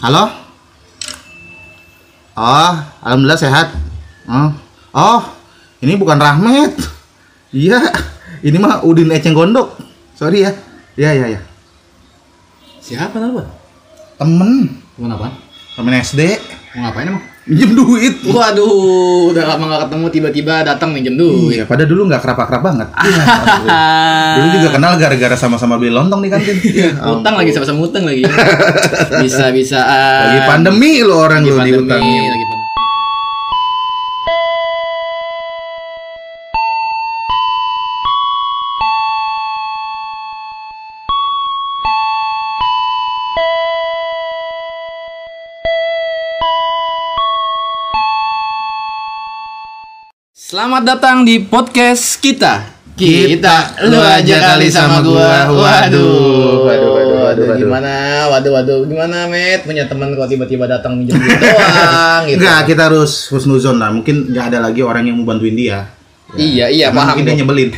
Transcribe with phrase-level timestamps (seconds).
[0.00, 0.32] Halo?
[2.32, 2.72] Oh,
[3.04, 3.68] alhamdulillah sehat.
[4.24, 4.48] Oh,
[4.96, 5.20] oh
[5.84, 6.72] ini bukan Rahmat.
[7.52, 7.84] Iya,
[8.40, 9.76] ini mah Udin Eceng Gondok.
[10.16, 10.56] Sorry ya.
[10.96, 11.40] Iya, iya, iya.
[12.80, 13.44] Siapa nama?
[14.16, 15.36] Temen, Temen apa?
[15.76, 16.20] temen SD.
[16.80, 17.24] Mau ngapain emang?
[17.50, 18.14] Minjem duit.
[18.22, 21.58] Waduh, udah lama gak ketemu tiba-tiba datang minjem duit.
[21.58, 22.88] Iya, pada dulu nggak kerap-kerap banget.
[23.00, 26.56] Iya, dulu juga kenal gara-gara sama-sama beli lontong di kantin.
[26.62, 28.22] Iya, Utang lagi sama-sama utang lagi.
[29.22, 32.30] Bisa-bisa Lagi pandemi lo orang lagi lo pandemi, diutangin.
[32.30, 32.59] lagi pandemi.
[50.50, 52.74] Selamat datang di podcast kita.
[52.98, 55.46] Kita, lu aja kali sama gua.
[55.46, 57.54] Waduh, Waduh, waduh, waduh, waduh.
[57.54, 57.92] Gimana?
[58.26, 58.82] Waduh, waduh.
[58.82, 59.62] Gimana, Met?
[59.62, 62.42] Punya teman kok tiba-tiba datang minjem duit doang gitu.
[62.42, 63.94] Enggak, kita harus husnuzon lah.
[63.94, 65.86] Mungkin nggak ada lagi orang yang mau bantuin dia.
[66.34, 67.14] Iya, iya, Karena paham.
[67.14, 67.68] Mungkin dia nyebelin.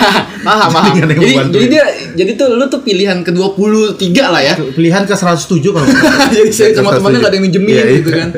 [0.48, 0.92] paham, paham.
[1.04, 1.84] Jadi, jadi dia
[2.16, 4.56] jadi tuh lu tuh pilihan ke-23 lah ya.
[4.56, 5.84] Pilihan ke 107 kalau
[6.32, 7.24] jadi saya sama temannya 107.
[7.28, 7.96] gak ada yang minjemin Iya, iya.
[8.00, 8.28] gitu kan.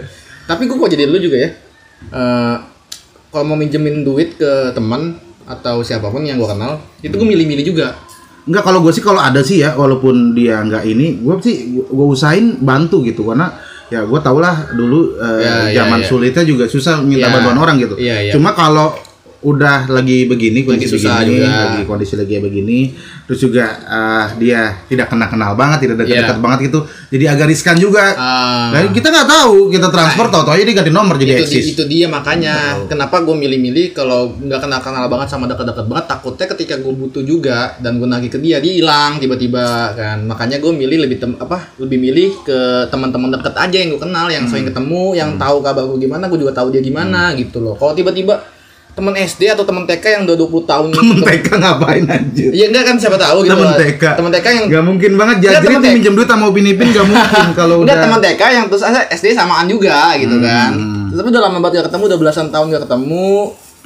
[0.51, 1.51] Tapi gua kok jadi lu juga ya.
[2.11, 2.74] Eh
[3.35, 7.67] kalau mau minjemin duit ke teman atau siapa pun yang gua kenal, itu gua milih-milih
[7.67, 7.99] juga.
[8.45, 12.07] Enggak kalau gue sih kalau ada sih ya walaupun dia nggak ini, gue sih gue
[12.07, 13.57] usahain bantu gitu karena
[13.89, 16.07] ya gue tau lah dulu eh, Ya, ya, zaman ya.
[16.07, 17.33] sulitnya juga susah minta Ya.
[17.33, 17.97] bantuan orang gitu.
[17.97, 18.33] Iya, iya.
[18.37, 18.93] Cuma kalau
[19.45, 21.53] udah lagi begini kondisi susah begini, juga.
[21.53, 22.79] lagi kondisi lagi begini,
[23.29, 26.43] terus juga eh, dia tidak kenal kenal banget, tidak dekat-dekat Iya.
[26.43, 26.79] banget gitu,
[27.13, 28.05] jadi agak riskan juga.
[28.17, 28.73] Ah.
[28.73, 31.77] Dan kita nggak tahu kita transfer tau tau aja dia ganti nomor jadi itu, eksis.
[31.77, 36.47] itu dia makanya kenapa gue milih-milih kalau nggak kenal kenal banget sama dekat-dekat banget takutnya
[36.57, 40.73] ketika gue butuh juga dan gue nagih ke dia dia hilang tiba-tiba kan makanya gue
[40.73, 44.65] milih lebih tem apa lebih milih ke teman-teman deket aja yang gue kenal yang sering
[44.65, 48.54] ketemu yang tahu kabar gue gimana gue juga tahu dia gimana gitu loh kalau tiba-tiba
[48.95, 52.51] teman SD atau teman TK yang udah 20 tahun Temen TK ngapain anjir?
[52.51, 53.51] Iya enggak kan siapa tahu gitu.
[53.53, 53.75] Temen.
[53.75, 54.03] TK.
[54.15, 55.83] Temen TK yang Gak mungkin banget jadi TK.
[55.91, 59.35] minjem duit sama Upin Ipin gak mungkin kalau udah teman TK yang terus asa SD
[59.35, 60.71] samaan juga gitu kan.
[60.73, 61.11] Hmm.
[61.11, 63.31] Tapi udah lama banget gak ketemu, udah belasan tahun gak ketemu.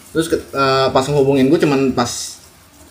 [0.08, 2.10] Terus ke- eh, pas ngehubungin gue cuman pas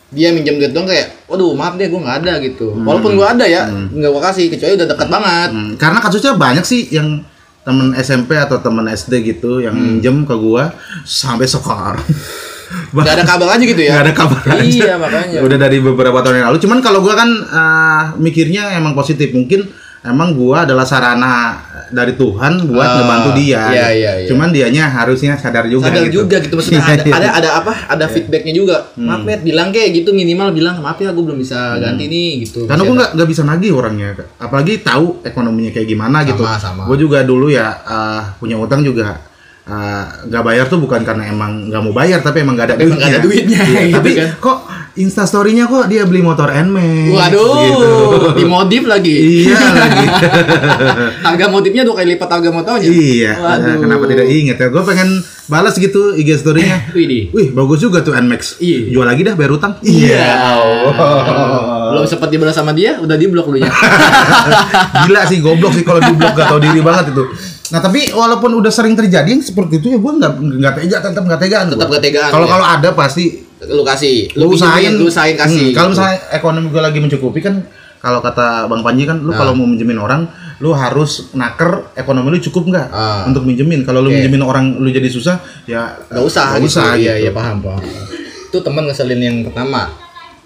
[0.08, 2.72] dia minjem duit dong kayak, waduh maaf deh gue nggak ada gitu.
[2.80, 5.50] Walaupun gue ada ya, nggak gue kasih kecuali udah dekat banget.
[5.52, 7.22] Hmm, karena kasusnya banyak sih yang
[7.68, 10.00] temen SMP atau temen SD gitu yang Hmm.
[10.00, 10.72] minjem ke gua
[11.04, 12.00] sampai sekarang.
[12.96, 13.96] Gak ada kabar aja gitu ya.
[13.96, 14.64] Nggak ada kabar aja.
[14.64, 15.40] Iya makanya.
[15.40, 16.60] Udah dari beberapa tahun yang lalu.
[16.64, 19.32] Cuman kalau gua kan eh, mikirnya emang positif.
[19.32, 19.68] Mungkin
[20.08, 23.64] emang gua adalah sarana dari Tuhan buat Ah, ngebantu dia.
[23.70, 24.28] iya, iya, iya.
[24.28, 26.24] Cuman dianya harusnya sadar juga sadar gitu.
[26.24, 27.14] juga gitu maksudnya Iya, ada, iya.
[27.14, 31.12] ada ada apa ada feedbacknya juga maaf Met bilang kayak gitu minimal bilang maaf ya
[31.12, 35.22] gue belum bisa ganti nih gitu Karena gue nggak nggak bisa nagih orangnya, apalagi tahu
[35.22, 36.44] ekonominya kayak gimana gitu.
[36.44, 36.84] sama.
[36.86, 39.16] Gue juga dulu ya eh, punya utang juga
[39.64, 42.84] eh, nggak bayar tuh bukan karena emang nggak mau bayar, tapi emang nggak ada Tapi
[42.84, 43.06] emang duitnya.
[43.06, 44.30] nggak ada duitnya, Iya, gitu tapi kan.
[44.38, 44.58] kok
[44.98, 47.14] instastorynya kok dia beli motor Nmax.
[47.14, 47.90] waduh gitu.
[48.42, 49.16] dimodif lagi
[49.46, 50.06] iya lagi.
[51.28, 53.34] harga modifnya dua kali lipat harga motornya iya.
[53.38, 54.68] waduh Kenapa tidak inget ya?
[54.68, 55.10] Gue pengen
[55.48, 56.92] balas gitu IG storynya.
[56.92, 57.32] Widih.
[57.32, 58.60] Wih bagus juga tuh Nmax.
[58.60, 58.92] Iya.
[58.92, 59.80] Jual lagi dah bayar utang.
[59.80, 60.60] Iya.
[60.60, 61.88] Allah.
[61.96, 63.72] belum sempat dibalas sama dia udah di blok dulunya
[65.08, 67.24] Gila sih goblok sih kalau di blok gak tau diri banget itu.
[67.72, 71.24] Nah tapi walaupun udah sering terjadi yang seperti itu ya gue nggak nggak tega tetap
[71.24, 71.66] nggak tegaan.
[71.72, 72.52] Tetap nggak tegaan, Kalau ya.
[72.52, 75.94] kalau ada pasti lu kasih lu usahain lu usahain kasih Hmm, kalau gitu.
[75.98, 77.56] misalnya ekonomi gue lagi mencukupi kan
[77.98, 79.38] kalau kata Bang Panji kan lu Nah.
[79.38, 83.26] kalau mau minjemin orang lu harus naker ekonomi lu cukup nggak Ah.
[83.26, 83.82] untuk minjemin.
[83.82, 84.18] Kalau lu Oke.
[84.18, 86.70] minjemin orang lu jadi susah ya nggak usah nggak gitu.
[86.72, 87.24] usah iya gitu.
[87.24, 87.82] iya paham paham
[88.48, 89.90] itu teman ngeselin yang pertama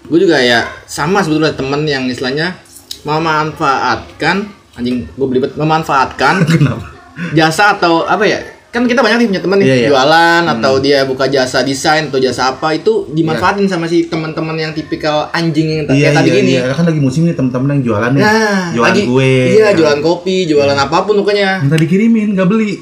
[0.02, 2.56] gue juga ya sama sebetulnya teman yang istilahnya
[3.04, 4.36] memanfaatkan
[4.74, 6.88] anjing gue belibet memanfaatkan Kenapa?
[7.30, 8.40] jasa atau apa ya
[8.72, 9.88] kan kita banyak nih punya teman nih Iya, iya.
[9.92, 14.72] jualan atau dia buka jasa desain atau jasa apa itu dimanfaatin sama si teman-teman yang
[14.72, 16.72] tipikal anjing yang Iya, kayak tadi iya, gini iya.
[16.72, 18.22] kan lagi musim nih temen-temen yang jualan nih.
[18.22, 19.32] nah jualan lagi gue.
[19.52, 22.80] iya jualan kopi jualan apa pun pokoknya Minta dikirimin, nggak beli.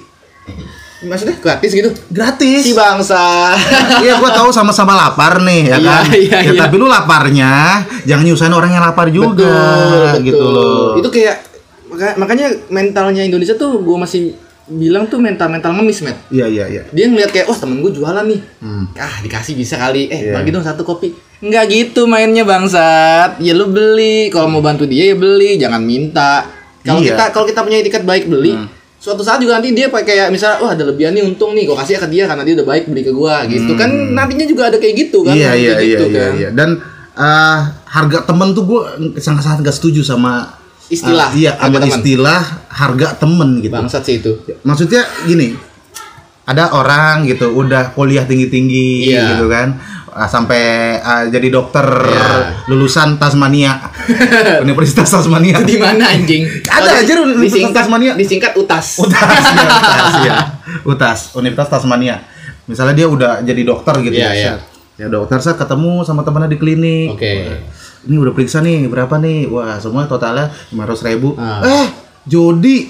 [1.00, 2.60] maksudnya gratis gitu Gratis.
[2.60, 3.56] si bangsa
[4.04, 6.04] Iya, gua tahu sama-sama lapar nih, ya Iya, kan?
[6.12, 6.60] iya, ya, iya.
[6.60, 9.48] tapi lu laparnya jangan nyusahin orang yang lapar juga,
[10.12, 10.52] betul, gitu betul.
[10.52, 10.88] loh.
[10.94, 11.36] Itu kayak
[11.88, 14.36] maka- makanya mentalnya Indonesia tuh gue masih
[14.70, 16.14] bilang tuh mental mental ngemis met.
[16.30, 16.82] Iya, iya, iya.
[16.88, 18.86] Dia ngeliat kayak, oh temen gue jualan nih, Hmm.
[18.94, 20.32] ah dikasih bisa kali, eh Iya.
[20.32, 21.10] bagi dong satu kopi.
[21.40, 23.40] Enggak gitu mainnya bangsat.
[23.40, 26.46] Ya lu beli, kalau mau bantu dia ya beli, jangan minta.
[26.80, 27.18] Kalau Iya.
[27.18, 28.54] kita kalau kita punya etiket baik beli,
[28.96, 31.74] suatu saat juga nanti dia pakai kayak misalnya, wah ada lebihan nih untung nih, gue
[31.74, 34.76] kasih ke dia karena dia udah baik beli ke gua gitu kan nantinya juga ada
[34.76, 35.32] kayak gitu kan.
[35.34, 36.32] Iya, iya, iya, gitu iya, kan.
[36.36, 36.48] iya.
[36.52, 36.70] Dan
[37.10, 37.58] eh,
[37.90, 38.80] harga temen tuh gue
[39.18, 40.59] sangat-sangat gak setuju sama
[40.90, 43.70] istilah Ah, iya, harga istilah harga temen gitu.
[43.70, 45.54] bangsat sih itu Maksudnya gini,
[46.42, 49.22] ada orang gitu udah kuliah tinggi-tinggi Iya.
[49.32, 49.78] gitu kan.
[50.10, 50.58] ah, sampai
[50.98, 52.66] ah, jadi dokter Iya.
[52.66, 53.78] lulusan Tasmania.
[54.66, 55.62] Universitas Tasmania.
[55.62, 58.12] di mana anjing Ada Oh, aja Universitas disingkat Tasmania.
[58.14, 60.34] disingkat utas Utas, ya, Utas, ya.
[60.82, 62.26] Utas, Universitas Tasmania.
[62.66, 64.34] Misalnya dia udah jadi dokter gitu Iya, ya.
[64.34, 64.52] iya.
[64.52, 64.60] set.
[64.96, 67.14] Ya dokter saya ketemu sama temannya di klinik.
[67.14, 67.32] oke
[68.00, 69.48] Ini udah periksa nih berapa nih?
[69.48, 71.36] Wah semua totalnya lima ribu.
[71.36, 71.60] Ah.
[71.60, 71.86] Eh
[72.24, 72.88] Jody,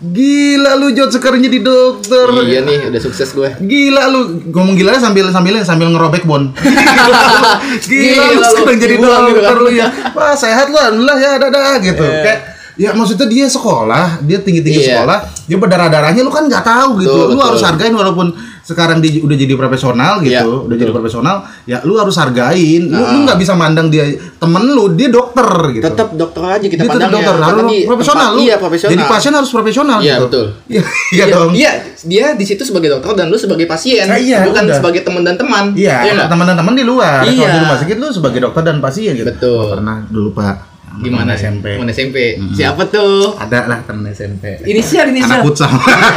[0.00, 2.28] gila lu Jod sekarang jadi dokter.
[2.48, 6.52] iya nih udah sukses gue Gila lu ngomong gila sambil sambil sambil ngerobek bon.
[6.56, 9.64] gila, Gila lu lu, sekarang jadi gitu dokter kan.
[9.64, 9.86] lu ya.
[10.16, 12.04] Wah sehat lu alhamdulillah ya dadah gitu.
[12.04, 12.20] Iya.
[12.24, 12.40] Kayak
[12.74, 14.88] ya maksudnya dia sekolah, dia tinggi-tinggi Iya.
[14.96, 17.10] sekolah, dia berdarah-darahnya lu kan nggak tahu gitu.
[17.10, 17.46] Betul, lu betul.
[17.48, 18.26] harus hargain walaupun
[18.60, 22.82] sekarang dia udah jadi profesional gitu, Iya, udah jadi profesional, ya lu harus hargain.
[22.84, 23.10] Lu Nah.
[23.10, 24.06] lu nggak bisa mandang dia
[24.36, 25.82] temen lu, dia dokter gitu.
[25.82, 28.40] tetap dokter aja kita dia pandangnya dokter, harus Karena di profesional tempat- lu.
[28.40, 30.24] iya profesional Jadi pasien harus profesional Iya, gitu.
[30.24, 30.46] betul.
[30.70, 31.50] Iya, iya dong.
[31.50, 31.70] Iya,
[32.00, 34.76] dia di situ sebagai dokter dan lu sebagai pasien, Ah, iya, bukan udah.
[34.76, 35.64] sebagai teman dan teman.
[35.72, 36.28] Iya, nggak?
[36.28, 37.22] teman-teman di luar.
[37.22, 37.48] Kalau Iya.
[37.48, 39.26] di rumah sakit lu sebagai dokter dan pasien gitu.
[39.26, 39.58] Betul.
[39.58, 40.69] Oh, pernah dulu Pak.
[40.98, 41.66] Gimana Teman SMP.
[41.78, 42.16] Teman SMP.
[42.50, 43.38] Siapa tuh?
[43.38, 44.58] Ada lah teman SMP.
[44.74, 45.38] Inisial, inisial.
[45.38, 45.70] Anak futsal.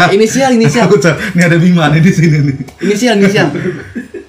[0.10, 0.86] inisial, inisial.
[0.90, 1.14] Futsal.
[1.38, 2.56] Ini ada Bima nih di sini nih.
[2.82, 3.48] Inisial, inisial.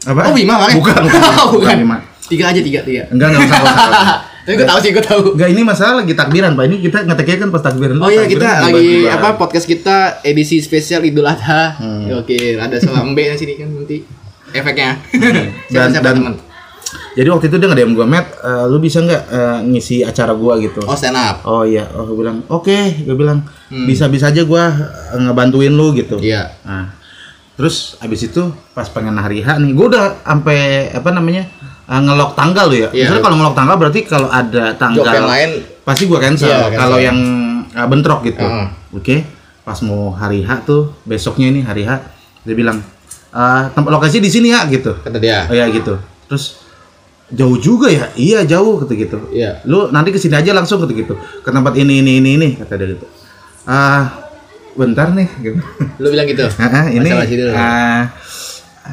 [0.04, 0.20] Apa?
[0.28, 0.70] Oh, Bima, kan?
[0.78, 1.20] Bukan, bukan.
[1.40, 1.76] Oh, bukan.
[1.80, 1.96] Bima.
[2.24, 3.08] Tiga aja, tiga, tiga.
[3.08, 3.60] Enggak, enggak usah.
[4.44, 5.20] Tapi gue tahu sih, gue tahu.
[5.40, 6.64] Enggak, ini masalah lagi takbiran, Pak.
[6.68, 7.96] Ini kita ngeteknya kan pas takbiran.
[7.96, 11.80] Oh iya, Takbiran kita lagi apa podcast kita edisi spesial Idul Adha.
[11.80, 12.12] Hmm.
[12.20, 14.04] Oke, ada selambe di sini kan nanti
[14.52, 15.00] efeknya.
[15.10, 16.34] Dan- Siapa, siapa, dan- teman?
[17.14, 20.58] Jadi waktu itu dia nge-DM gue, Matt, eh, lu bisa nggak eh, ngisi acara gua
[20.58, 20.82] gitu?
[20.82, 21.46] Oh, stand up.
[21.46, 23.86] Oh iya, oh gue bilang, oke, gue bilang, Hmm.
[23.86, 24.70] bisa-bisa aja gua
[25.10, 26.18] eh, ngebantuin lu gitu.
[26.18, 26.52] Iya.
[26.62, 26.90] Nah,
[27.54, 30.58] terus abis itu pas pengen hari H nih, gue udah sampai
[30.90, 31.46] apa namanya
[31.86, 32.88] uh, ngelok tanggal lo ya.
[32.90, 33.08] Iya.
[33.08, 35.50] Misalnya kalau ngelok tanggal berarti kalau ada tanggal Job yang lain
[35.82, 36.50] pasti gue cancel.
[36.50, 36.78] Iya, cancel.
[36.78, 37.18] kalau yang
[37.72, 38.66] uh, bentrok gitu, Heeh.
[38.92, 39.16] oke.
[39.64, 41.96] Pas mau hari H tuh besoknya ini hari H,
[42.42, 42.82] dia bilang
[43.30, 44.92] "Uh, tempat lokasi di sini ya gitu.
[45.00, 45.48] kata dia.
[45.48, 45.96] Oh ya gitu.
[46.28, 46.63] Terus
[47.32, 48.12] jauh juga ya?
[48.18, 49.18] Iya jauh kata gitu.
[49.32, 49.64] Iya.
[49.64, 51.16] Lu nanti ke sini aja langsung kata gitu.
[51.40, 53.06] Ke tempat ini ini ini ini kata dia gitu.
[53.64, 54.28] Ah
[54.76, 55.28] bentar nih.
[55.40, 55.60] Gitu.
[56.02, 56.44] Lu bilang gitu.
[56.60, 57.08] Ah, ini
[57.54, 58.10] ah,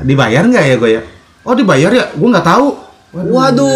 [0.08, 1.02] dibayar nggak ya gue ya?
[1.44, 2.06] Oh dibayar ya?
[2.16, 2.68] Gue nggak tahu.
[3.12, 3.68] Waduh.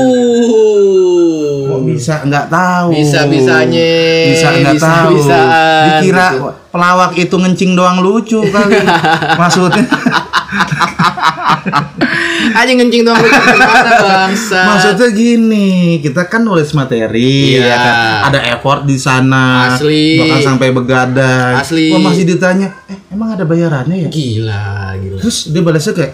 [1.68, 2.96] Kok bisa nggak tahu?
[2.96, 3.92] Bisa-bisanya.
[4.32, 5.20] Bisa nggak tahu?
[5.20, 6.56] Bisa-bisaan, Dikira gitu.
[6.72, 8.80] pelawak itu ngencing doang lucu kali.
[9.42, 9.84] Maksudnya?
[12.56, 14.60] Aja ngencing doang bangsa.
[14.70, 17.68] Maksudnya gini, kita kan nulis materi, Iya.
[17.68, 17.96] ya kan?
[18.32, 20.22] Ada effort di sana, Asli.
[20.22, 21.54] bahkan sampai begadang.
[21.60, 21.92] Asli.
[21.92, 24.10] Kok masih ditanya, eh emang ada bayarannya ya?
[24.10, 25.20] Gila, gila.
[25.20, 26.14] Terus dia balasnya kayak,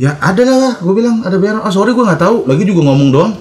[0.00, 1.60] ya ada lah, gue bilang ada bayaran.
[1.62, 2.48] Oh sorry gue nggak tahu.
[2.48, 3.32] Lagi juga ngomong doang.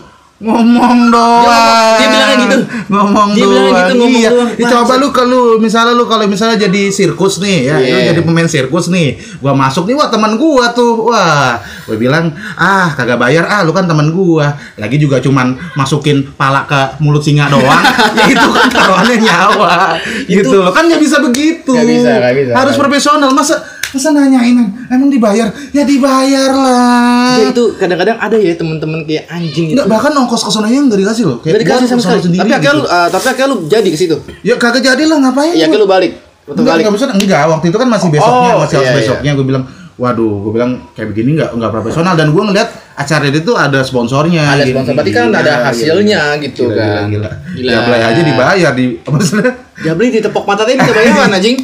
[0.42, 1.98] Ngomong doang.
[2.02, 2.58] dia bilangnya gitu.
[2.90, 3.54] Ngomong Dia doang.
[3.54, 4.30] bilangnya gitu, ngomong iya.
[4.34, 4.50] doang.
[4.58, 8.10] Ya, coba lu kalau misalnya lu kalau misalnya jadi sirkus nih ya, lu Iya.
[8.10, 9.22] jadi pemain sirkus nih.
[9.38, 11.14] Gua masuk nih, wah teman gua tuh.
[11.14, 16.26] Wah, gue bilang, "Ah, kagak bayar ah, lu kan teman gua." Lagi juga cuman masukin
[16.34, 17.82] pala ke mulut singa doang.
[18.18, 19.94] ya itu kan taruhannya nyawa.
[20.26, 20.74] gitu loh.
[20.74, 21.70] Kan nggak bisa begitu.
[21.70, 22.52] Nggak bisa, nggak bisa.
[22.58, 23.30] Harus profesional.
[23.30, 23.62] Masa
[23.92, 24.56] masa nanyain
[24.88, 25.48] emang dibayar?
[25.72, 27.36] Ya dibayar lah.
[27.38, 29.76] Ya itu kadang-kadang ada ya teman-teman kayak anjing itu.
[29.76, 31.38] Enggak, bahkan ongkos ke sonanya nggak dikasih loh.
[31.39, 32.22] Gak dikasih sama ke sana sekali.
[32.24, 32.82] sendiri Tapi akhirnya gitu.
[32.82, 34.15] lu, eh, tapi akhirnya lu jadi ke situ.
[34.42, 35.54] Ya kagak jadi lah ngapain?
[35.54, 36.12] Ya akhirnya lu balik.
[36.42, 36.84] Waktu Enggak, balik.
[36.84, 37.44] enggak bisa enggak.
[37.48, 38.96] Waktu itu kan masih besoknya, Oh, masih iya, iya.
[38.98, 39.63] besoknya gue bilang,
[39.94, 44.44] waduh, gue bilang kayak begini enggak enggak profesional dan gue ngeliat acara itu ada sponsornya.
[44.50, 44.94] Ada gini, sponsor.
[44.96, 46.44] Berarti kan gila, ada gila, hasilnya gila.
[46.44, 47.04] gitu Gila, kan.
[47.08, 47.70] Gila, gila.
[47.77, 47.94] Gila.
[47.94, 49.51] Ya aja dibayar di maksudnya?
[49.82, 51.58] Ya beli di tepok mata tadi bisa bayaran anjing.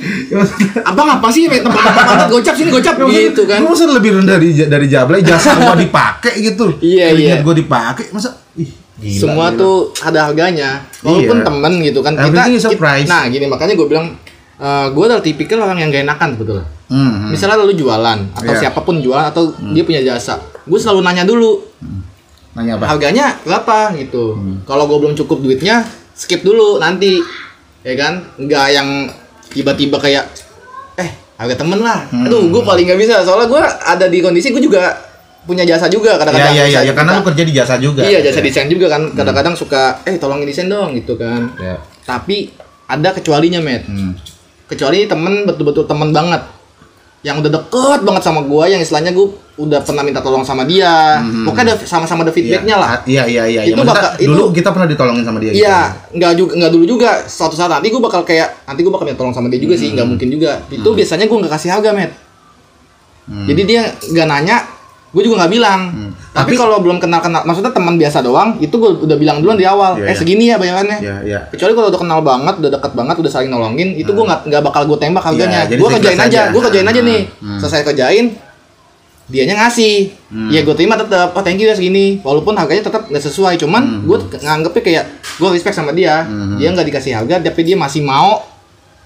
[0.81, 3.61] Abang apa sih tepok-tepok mata gocap sini gocap gitu kan.
[3.61, 6.73] Gue masa lebih rendah dari dari Jablay jasa gua dipakai gitu.
[6.79, 7.35] Iya, iya.
[7.39, 9.59] gue dipakai masa ih gila, Semua gila.
[9.59, 10.81] tuh ada harganya.
[10.99, 11.45] Walaupun Iya.
[11.45, 13.05] temen gitu kan kita, Everything kita-.
[13.05, 14.07] Nah, gini makanya gue bilang
[14.57, 16.65] eh gue adalah tipikal orang yang gak enakan sebetulnya.
[16.87, 17.29] Hmm, hmm.
[17.29, 18.59] Misalnya lu jualan atau Iya.
[18.63, 21.61] siapa pun jualan atau dia punya jasa, gue selalu nanya dulu
[22.55, 22.89] Nanya apa?
[22.89, 24.33] harganya berapa gitu.
[24.33, 24.65] Hmm.
[24.65, 27.21] Kalau gue belum cukup duitnya, skip dulu nanti,
[27.87, 28.13] ya kan?
[28.35, 28.89] Nggak yang
[29.47, 30.27] tiba-tiba kayak,
[30.99, 32.03] eh harga temen lah.
[32.11, 32.27] Hmm.
[32.27, 33.23] Aduh, gue paling nggak bisa.
[33.23, 34.91] Soalnya gue ada di kondisi gue juga
[35.47, 36.51] punya jasa juga Ya kadang-kadang.
[36.51, 38.03] ya ya, ya karena lu kerja di jasa juga.
[38.03, 39.15] Iya jasa desain juga kan.
[39.15, 41.47] Kadang-kadang suka, eh tolongin desain dong gitu kan.
[41.55, 41.79] Ya.
[42.03, 42.51] Tapi
[42.91, 43.87] ada kecualinya, Matt.
[43.87, 44.11] Hmm.
[44.67, 46.43] Kecuali temen betul-betul temen banget.
[47.21, 51.17] Yang udah deket banget sama gua yang istilahnya gua udah pernah minta tolong sama dia.
[51.43, 52.77] Pokoknya ada sama-sama ada feedbacknya Iya.
[52.77, 52.89] lah.
[53.03, 53.61] Iya iya iya.
[53.65, 55.49] Itu Maksudnya bakal- itu- dulu kita pernah ditolongin sama dia.
[55.49, 55.59] gitu.
[55.59, 55.79] Iya,
[56.13, 57.09] nggak juga nggak dulu juga.
[57.25, 59.89] Suatu saat nanti gua bakal kayak nanti gua bakal minta tolong sama dia juga sih,
[59.91, 60.61] nggak mungkin juga.
[60.67, 62.11] Itu biasanya gua nggak kasih harga, Matt.
[63.27, 63.43] Hmm.
[63.43, 64.57] Jadi dia nggak nanya,
[65.07, 66.11] gue juga nggak bilang Hmm.
[66.29, 69.55] tapi, Tapi- kalau belum kenal kenal maksudnya teman biasa doang itu gue udah bilang duluan
[69.55, 70.15] di awal Iya, eh iya.
[70.15, 71.39] segini ya bayarannya Ya, ya.
[71.47, 74.61] kecuali kalau udah kenal banget udah deket banget udah saling nolongin itu gue nggak nggak
[74.63, 76.41] bakal gue tembak harganya Iya, jadi gue kerjain aja aja.
[76.49, 77.57] gue kerjain aja Hmm, nih hmm.
[77.57, 78.25] selesai kerjain
[79.25, 79.95] dianya ngasih
[80.27, 80.47] Hmm.
[80.49, 84.03] ya gue terima tetap oh thank you ya segini walaupun harganya tetap nggak sesuai cuman
[84.03, 86.55] gue nganggepnya kayak gue respect sama dia Hmm.
[86.55, 88.43] dia nggak dikasih harga tapi dia masih mau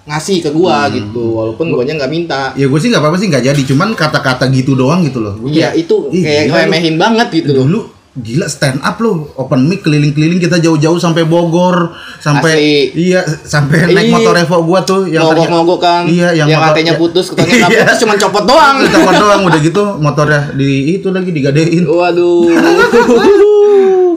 [0.04, 3.46] ngasih ke gue gitu walaupun gue nggak minta Ya gue sih nggak apa-apa sih nggak
[3.46, 5.36] jadi, cuman kata-kata gitu doang gitu loh.
[5.36, 7.64] Gua Iya kayak, itu "Ih, kayak gila lu." remehin banget gitu loh.
[7.64, 7.80] Dulu
[8.14, 12.54] gila stand up loh, open mic keliling-keliling kita jauh-jauh sampai Bogor, sampai
[12.90, 13.08] Asli.
[13.08, 14.12] iya sampai naik Iya.
[14.12, 16.04] motor Evo gua tuh yang tadinya- Mogok-mogok kan.
[16.06, 17.68] Iya, yang, yang motor- katanya ya- putus, katanya Iya.
[17.80, 18.76] putus cuma copot doang.
[18.84, 21.84] Copot doang udah gitu motornya di itu lagi digadein.
[21.86, 22.52] Waduh.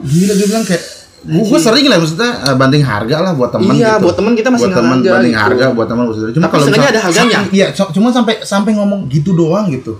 [0.04, 0.82] Gila dia bilang kayak
[1.24, 4.04] gue sering lah maksudnya eh, banding harga lah buat temen Iya, gitu.
[4.04, 5.40] buat temen kita masih buat harga banding gitu.
[5.40, 6.32] harga buat maksudnya.
[6.32, 7.38] Cuma Tapi kalau seenggaknya misal- ada harganya.
[7.50, 9.96] Iya, cuma sampai sampai ngomong gitu doang gitu.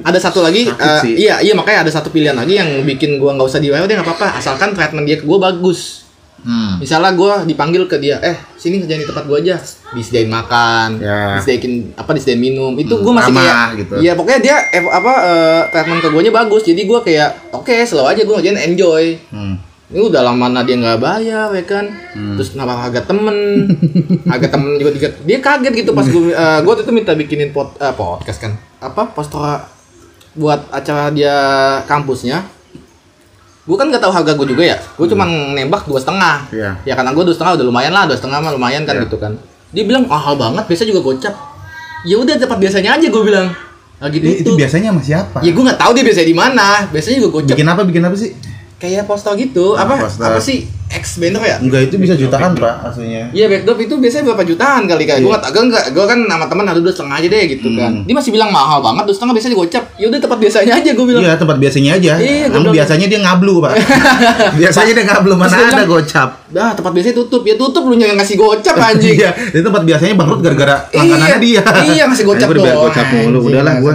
[0.00, 0.64] ada satu lagi,
[1.04, 1.12] sih.
[1.18, 3.92] iya iya makanya ada satu pilihan lagi yang bikin gua nggak usah di WO deh
[3.92, 6.08] nggak apa-apa, asalkan treatment dia ke gua bagus.
[6.40, 6.80] Hmm.
[6.80, 9.60] Misalnya gua dipanggil ke dia, eh sini kerjain di tempat gua aja,
[9.92, 11.36] disediain makan, Ya.
[11.36, 13.94] disediain apa disediain minum, itu Hmm, gua masih ramah kayak, gitu.
[14.00, 18.08] iya pokoknya dia eh, apa eh, treatment ke guanya bagus, jadi gua kayak oke slow
[18.08, 19.04] aja gua ngerjain enjoy.
[19.28, 19.60] Hmm.
[19.90, 21.90] Ini udah lama mana dia nggak bayar ya kan?
[22.38, 23.66] Terus kenapa harga temen?
[24.22, 27.74] Harga temen juga dia, dia kaget gitu pas gue uh, Gue tuh minta bikinin pot,
[27.76, 28.54] eh, podcast kan.
[28.78, 29.10] Apa?
[29.10, 29.66] Poster
[30.30, 31.34] buat acara dia
[31.84, 32.46] kampusnya.
[33.66, 34.78] Gue kan nggak tahu harga gue juga ya.
[34.94, 36.46] Gue cuma nembak dua setengah.
[36.50, 36.70] Iya.
[36.86, 39.10] Ya karena gue dua setengah udah lumayan lah Dua setengah mah lumayan kan Iya.
[39.10, 39.34] gitu kan.
[39.74, 41.34] Dia bilang mahal banget biasa juga gocap.
[42.06, 43.50] Ya udah tempat biasanya aja gue bilang.
[43.98, 44.56] Lagi Itu, itu tutup.
[44.56, 45.38] biasanya sama siapa?
[45.42, 46.66] Ya gue nggak tahu dia biasanya di mana.
[46.88, 47.52] Biasanya juga gocap.
[47.52, 47.82] Bikin apa?
[47.82, 48.30] Bikin apa sih?
[48.80, 50.24] Kayak poster gitu Ah, apa poster.
[50.26, 53.30] apa sih ex banner ya Enggak itu bisa jutaan pak aslinya.
[53.30, 55.20] Iya backdrop itu biasanya berapa jutaan kali kan?
[55.20, 55.38] Gue Iya.
[55.38, 57.92] nggak, gue nggak, gue kan sama teman ada dua setengah aja deh gitu kan.
[57.92, 58.02] Hmm.
[58.02, 59.84] Dia masih bilang mahal banget, dua setengah biasanya gocap.
[59.94, 61.22] Ya udah tempat biasanya aja gue bilang.
[61.22, 62.12] Iya tempat biasanya aja.
[62.16, 63.72] Iya, Namun bilang- biasanya dia ngablu pak.
[64.58, 66.28] biasanya dia ngablu Terus mana dia ada bilang, gocap.
[66.50, 69.14] Dah tempat biasanya tutup, ya tutup lu yang ngasih gocap anjing.
[69.14, 71.60] Iya, itu tempat biasanya bangkrut gara-gara langganannya dia.
[71.86, 72.78] Iya, ngasih gocap Nah, doang.
[72.88, 73.94] gocap mulu, udahlah gua.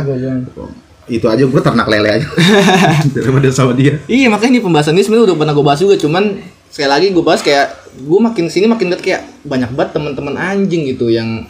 [1.05, 2.27] Itu aja gua ternak lele aja.
[3.15, 4.01] Daripada sama dia.
[4.09, 6.41] Iya makanya ini pembahasan ini sebenarnya udah pernah gue bahas juga, cuman
[6.73, 10.83] sekali lagi gue bahas kayak gue makin sini makin liat kayak banyak banget teman-teman anjing
[10.91, 11.47] gitu yang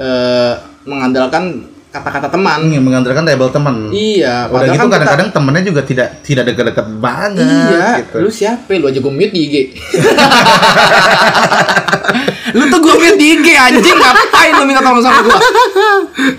[0.00, 0.54] eh,
[0.88, 2.60] mengandalkan kata-kata teman.
[2.66, 3.74] Yang mengandalkan label teman.
[3.88, 8.14] Iya, Udah gitu kan kita- kadang-kadang temennya juga tidak tidak dekat-dekat banget Iya, gitu.
[8.18, 8.70] lu siapa?
[8.74, 9.54] Lu aja gue mute di IG.
[12.54, 15.36] lu tuh gue mute di IG anjing ngapain lu minta tolong sama gue?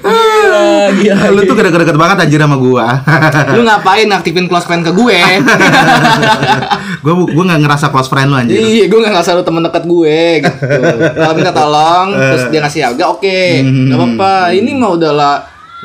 [0.05, 1.23] Gila, gila.
[1.29, 2.85] lu tuh gak deket-deket banget anjir sama gua.
[3.55, 5.15] Lu ngapain aktifin close friend ke gue?
[7.03, 8.55] gua gua gak ngerasa close friend lu anjir.
[8.55, 10.77] Iya, gue gak ngerasa lu temen dekat gue gitu.
[11.13, 13.87] Kalau minta tolong, terus dia ngasih harga, oke, Hmm.
[13.87, 14.33] nggak apa-apa.
[14.53, 15.33] Ini mah udahlah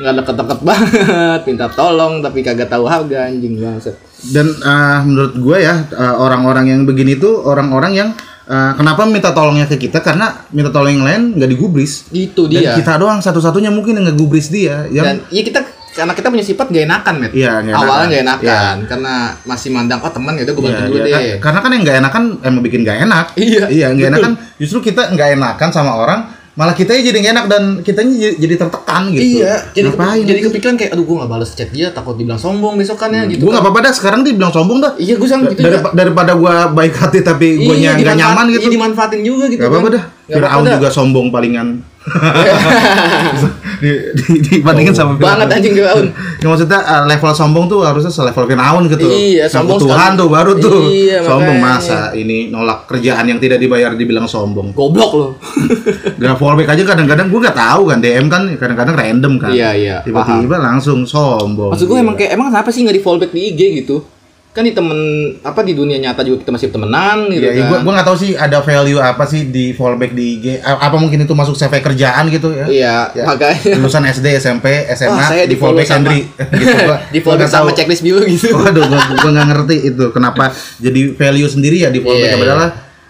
[0.01, 3.93] nggak deket-deket banget, minta tolong tapi kagak tahu harga anjing banget.
[4.23, 8.09] Dan eh, menurut gue ya eh, orang-orang yang begini tuh orang-orang yang
[8.43, 12.09] eh, kenapa minta tolongnya ke kita karena minta tolong yang lain nggak digubris.
[12.09, 12.73] Itu Dan dia.
[12.75, 14.85] kita doang satu-satunya mungkin yang ngegubris dia.
[14.87, 17.31] Yang Dan iya kita karena kita punya sifat gak enakan, Met.
[17.35, 17.83] Iya, enakan.
[17.83, 18.47] Awalnya gak enakan
[18.79, 18.87] Iya.
[18.87, 21.11] karena masih mandang oh teman ya udah gue bantu Iya, dulu iya, deh.
[21.11, 23.25] kan- karena kan yang nggak enakan emang bikin nggak enak.
[23.35, 24.07] Iya, Iya, betul.
[24.15, 24.31] enakan.
[24.55, 26.19] Justru kita nggak enakan sama orang,
[26.51, 29.39] malah kita jadi enak dan kitanya jadi, tertekan gitu.
[29.39, 30.23] Iya, jadi Ngapain?
[30.27, 33.47] jadi kepikiran kayak aduh gue gak balas chat dia takut dibilang sombong besokannya gitu.
[33.47, 33.55] gue kan.
[33.55, 33.93] nggak apa-apa dah.
[33.95, 34.91] Sekarang dia bilang sombong dah.
[34.99, 35.95] Iya, gue sama gitu Dari- juga.
[35.95, 38.67] daripada gue baik hati tapi gue Iya, nggak nyaman gitu.
[38.67, 39.63] Iya, dimanfaatin juga gitu.
[39.63, 39.95] Gak apa-apa kan.
[39.95, 40.03] dah.
[40.03, 40.75] Apa-apa Fir'aun dah.
[40.75, 41.67] juga sombong palingan.
[43.81, 45.25] di, di, dibandingin sama Fir'aun.
[45.25, 46.07] banget anjing Firaun.
[46.37, 49.09] Ya, maksudnya uh, level sombong tuh harusnya selevel Fir'aun gitu.
[49.09, 50.19] Iya, Ngaku sombong Tuhan sekali.
[50.21, 50.79] tuh baru tuh.
[50.87, 51.81] Iya, sombong makanya.
[51.81, 54.77] masa ini nolak kerjaan yang tidak dibayar dibilang sombong.
[54.77, 55.27] Goblok lo.
[56.21, 59.49] Gak fallback aja kadang-kadang gue gak tahu kan DM kan kadang-kadang random kan.
[59.49, 61.73] Iya, iya, Tiba-tiba langsung sombong.
[61.73, 64.05] Maksud gue emang kayak emang kenapa sih nggak di fallback di IG gitu?
[64.51, 64.99] Kan di temen
[65.39, 67.69] apa di dunia nyata juga kita masih temenan gitu Iya, iya, kan.
[67.71, 70.45] gue gue nggak tahu sih ada value apa sih di fallback di IG.
[70.59, 72.67] Apa mungkin itu masuk CV kerjaan gitu ya?
[72.67, 73.23] Iya, Ya.
[73.25, 77.71] makanya Lulusan SD, SMP, SMA, Wah, saya di fallback sama- gitu, gua, di fallback sama
[77.71, 77.79] tahu.
[77.79, 78.51] checklist biru gitu.
[78.51, 80.51] Waduh, gua, gua nggak ngerti itu kenapa
[80.83, 82.27] jadi value sendiri ya di fallback.
[82.27, 82.61] Iya, Padahal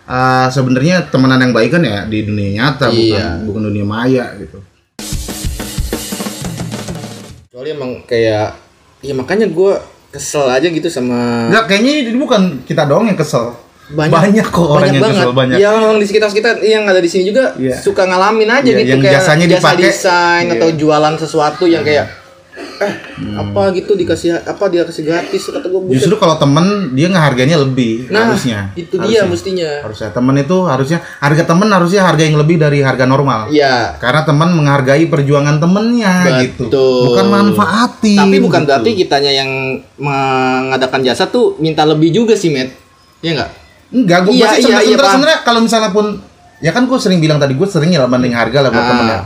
[0.05, 3.41] uh, sebenarnya temenan yang baik kan ya di dunia nyata Iya.
[3.41, 4.61] bukan bukan dunia maya gitu.
[7.43, 8.47] Kecuali emang kayak
[9.01, 9.73] ya makanya gue
[10.11, 13.55] kesel aja gitu sama Enggak, kayaknya ini bukan kita doang yang kesel.
[13.91, 15.57] banyak, kok orang yang kesel banyak.
[15.57, 17.75] Ya orang di sekitar kita yang ada di sini juga Iya.
[17.75, 19.83] suka ngalamin aja Iya, gitu yang kayak jasanya jasa dipakai.
[19.83, 20.53] desain Iya.
[20.55, 22.05] atau jualan sesuatu yang kayak
[22.81, 22.93] eh
[23.31, 26.01] apa gitu dikasih apa dia kasih gratis kata gue buset.
[26.01, 28.73] Justru kalau temen dia ngehargainya lebih Nah, harusnya.
[28.73, 29.29] itu dia Harusnya.
[29.29, 29.69] mestinya.
[29.85, 33.47] Harusnya temen itu harusnya harga temen harusnya harga yang lebih dari harga normal.
[33.47, 33.95] Iya.
[33.95, 36.67] Karena teman menghargai perjuangan temennya gitu.
[36.67, 37.01] Betul.
[37.07, 38.17] Bukan manfaatin.
[38.19, 38.67] Tapi bukan gitu.
[38.67, 39.49] berarti kitanya yang
[39.95, 42.73] mengadakan jasa tuh minta lebih juga sih, Met.
[43.21, 43.49] Iya enggak?
[43.91, 46.17] Enggak, gue Iya, iya, sebenarnya iya, kalau misalnya pun
[46.57, 48.89] ya kan gue sering bilang tadi gue sering ya banding harga lah buat Ah.
[48.89, 49.19] temennya.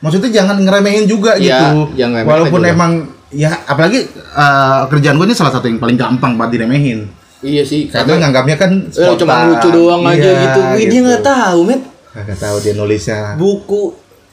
[0.00, 1.92] Maksudnya jangan ngeremehin juga Iya, gitu.
[1.94, 2.72] jangan Walaupun juga.
[2.72, 2.92] emang
[3.30, 7.04] ya apalagi eh, kerjaan gue ini salah satu yang paling gampang buat diremehin.
[7.40, 7.88] Iya sih.
[7.88, 10.60] Karena nganggapnya kan Eh, cuma lucu doang aja Iya, gitu.
[10.74, 11.80] Wih, dia nggak tahu, Met.
[12.10, 13.36] Kagak tahu dia nulisnya.
[13.36, 13.92] Buku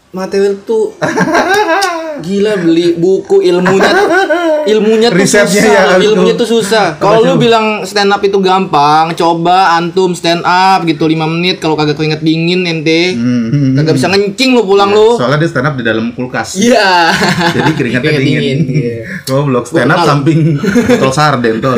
[0.09, 0.95] material tuh
[2.19, 3.91] gila beli buku ilmunya
[4.71, 9.13] ilmunya tuh Risetnya susah ya, ilmunya tuh susah kalau lu bilang stand up itu gampang
[9.13, 13.73] coba antum stand up gitu 5 menit kalau kagak keringet dingin ente Hmm.
[13.73, 16.57] kagak bisa ngencing lu pulang lu Soalnya dia stand up di dalam kulkas.
[16.57, 17.09] iya
[17.49, 18.59] Jadi keringatnya Keringet dingin.
[18.67, 18.97] Iya.
[19.23, 21.75] Goblok stand up samping botol sarden tuh.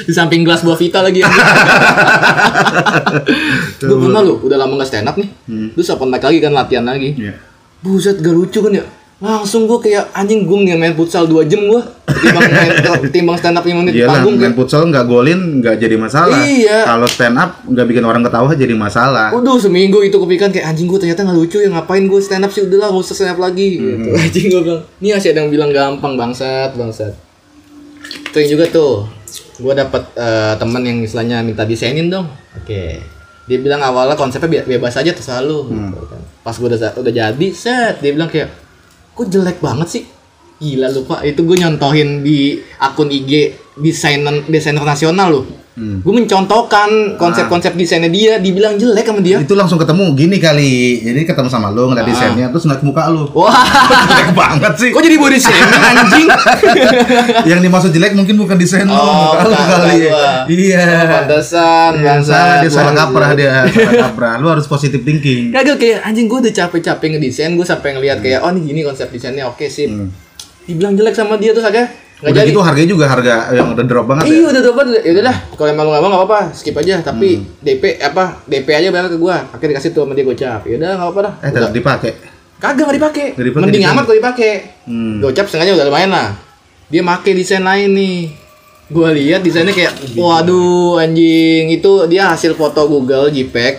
[0.00, 1.22] di samping gelas buah vita lagi
[3.80, 5.28] gue pernah lu udah lama gak stand up nih
[5.72, 7.34] terus open mic lagi kan latihan lagi Iya.
[7.80, 8.84] Buset gak lucu kan ya?
[9.20, 12.72] Langsung gue kayak anjing gue nih main futsal 2 jam gue Timbang, main,
[13.12, 15.76] timbang stand up 5 menit di Iya lah, panggung main kayak futsal nggak golin nggak
[15.76, 16.40] jadi masalah.
[16.40, 16.78] Iya.
[16.88, 19.28] Kalau stand up nggak bikin orang ketawa jadi masalah.
[19.36, 22.52] Waduh seminggu itu kepikiran kayak anjing gue ternyata gak lucu ya ngapain gue stand up
[22.52, 22.64] sih?
[22.64, 24.08] Udahlah gak usah stand up lagi gitu.
[24.24, 27.12] Anjing gue bilang ini masih ada yang bilang gampang bangsat bangsat.
[28.32, 29.04] Itu juga tuh.
[29.60, 32.24] Gue dapat eh, teman yang istilahnya minta desainin dong.
[32.56, 33.19] Oke
[33.50, 36.22] dia bilang awalnya konsepnya be- bebas aja terserah lu gitu kan.
[36.46, 38.46] pas gue udah udah jadi set dia bilang kayak
[39.10, 40.04] kok jelek banget sih?
[40.60, 41.26] Gila lu pak.
[41.26, 48.36] Itu gue nyontohin di akun IG desainer desainer nasional loh gue mencontohkan konsep-konsep desainnya dia
[48.36, 51.00] dibilang jelek sama dia Itu langsung ketemu gini kali.
[51.00, 53.24] Jadi ketemu sama lu ngeliat desainnya terus ngeliat muka lu.
[53.32, 53.54] wah
[54.10, 54.90] Jelek banget sih.
[54.90, 56.26] kok jadi body shaming anjing
[57.46, 58.98] Yang dimaksud jelek mungkin bukan desain Oh,
[59.32, 59.96] muka lu bukan, kali.
[60.04, 60.28] gua.
[60.44, 60.84] Iya.
[60.84, 64.34] Oh, pantesan bangsa salah dia salah kaprah dia, salah kaprah.
[64.36, 65.50] Lu harus positive thinking.
[65.50, 69.08] Kagak kayak anjing gue udah capek-capek ngedesain gue sampai ngeliat kayak oh nih gini konsep
[69.08, 69.86] desainnya oke sih
[70.62, 71.88] dibilang jelek sama dia terus akhirnya
[72.20, 72.50] nggak Udah jadi.
[72.52, 74.48] gitu harganya juga harga yang udah drop banget iya ya.
[74.52, 76.40] udah dapat ya udahlah kalau emang lu nggak mau nggak apa-apa.
[76.52, 76.94] Skip aja.
[77.00, 77.28] Tapi
[77.64, 79.36] DP apa DP aja bayar ke gua.
[79.48, 80.60] Akhirnya dikasih tuh sama dia gocap.
[80.68, 81.34] Ya udah nggak apa-apa dah.
[81.40, 82.12] Eh, tetap dipakai.
[82.60, 83.26] kagak nggak dipakai.
[83.56, 84.52] Mending amat kalau dipakai.
[84.84, 85.24] Hmm.
[85.24, 86.28] gocap setengahnya udah lumayan lah.
[86.92, 88.18] Dia make desain lain nih.
[88.92, 91.72] Gua lihat desainnya kayak waduh anjing.
[91.72, 93.74] Itu dia hasil foto Google JPEG.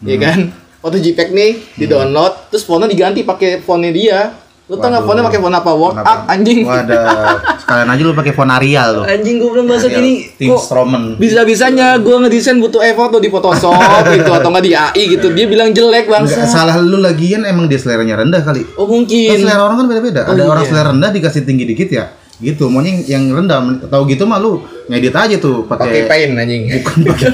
[0.00, 0.48] Ya kan?
[0.80, 2.48] Foto JPEG nih di download.
[2.48, 4.32] Terus fontnya diganti pakai fontnya dia
[4.66, 5.06] lu tau nggak Waduh.
[5.06, 6.02] fontnya pakai font apa Kenapa?
[6.02, 9.02] Art anjing Wadah, sekalian aja lu pakai font Arial lu.
[9.04, 11.02] anjing gue belum masuk ini Tim Stroman.
[11.16, 13.78] bisa-bisanya gue ngedesain butuh effort tuh di Photoshop
[14.12, 17.66] gitu atau nggak di AI gitu dia bilang jelek Enggak bangsa salah lu lagian emang
[17.66, 18.66] dia seleranya rendah kali.
[18.74, 20.20] oh Kan mungkin selera orang kan beda-beda.
[20.24, 20.68] Ada Oh, orang iya.
[20.68, 22.04] selera rendah dikasih tinggi dikit ya.
[22.36, 23.64] Gitu, maunya yang, rendah.
[23.88, 26.62] Tahu gitu mah lu ngedit aja tuh pakai pakai paint anjing.
[26.84, 27.28] Bukan pakai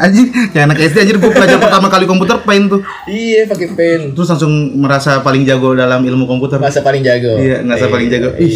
[0.00, 2.80] anjing kayak anak SD aja gue belajar pertama kali komputer paint tuh.
[3.06, 4.04] Iya pakai paint.
[4.16, 6.56] Terus langsung merasa paling jago dalam ilmu komputer.
[6.56, 7.36] Masa paling jago.
[7.36, 8.28] Iya nggak paling jago.
[8.40, 8.48] Iya.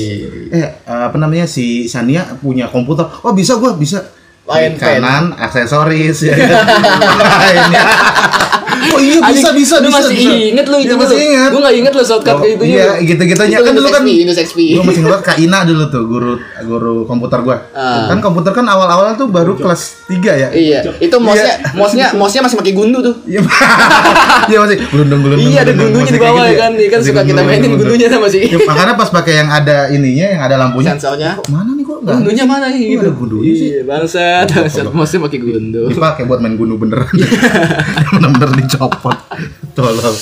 [0.51, 3.07] Ih, eh apa namanya si Sania punya komputer.
[3.23, 4.03] Oh bisa gua bisa
[4.45, 6.19] Lain kanan aksesoris.
[6.29, 6.37] Ya
[7.35, 7.83] lainnya
[8.95, 10.31] oh iya bisa Anjing, bisa lu bisa masih bisa.
[10.51, 12.85] inget lu Iya, itu masih ingat gue nggak inget lu shortcut Oh, kayak itu iya
[13.01, 13.59] gitu-gitunya.
[13.63, 16.33] Kan dulu kan Windows XP Gue masih ngeliat Kak Ina dulu tuh guru
[16.65, 17.57] guru komputer gua.
[17.71, 18.11] Ah.
[18.11, 20.49] Kan komputer kan awal-awal tuh baru kelas 3 ya.
[20.53, 23.15] iya itu mouse-nya mouse-nya mouse-nya masih pakai gundu tuh.
[23.25, 23.41] Iya.
[24.45, 25.49] Iya masih gelundung-gelundung.
[25.49, 26.73] iya ada gundunya di bawah gitu ya kan?
[26.75, 29.77] Iya kan Masih suka kita mainin gundunya sama sih Ya, makanya pas pakai yang ada
[29.89, 30.93] ininya, yang ada lampunya.
[30.93, 31.41] sensornya.
[31.49, 32.17] Mana nih enggak?
[32.21, 33.69] gundunya mana nih gitu ada gundunya sih?
[33.71, 37.09] iya bangsat bangsat mouse-nya pakai gundu Dipakai buat main gundu beneran.
[38.13, 39.17] Bener-bener dicopot.
[39.73, 40.17] Tolong.